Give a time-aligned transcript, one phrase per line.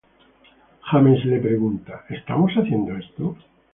[0.89, 3.37] James le pregunta: "¿Estamos haciendo esto?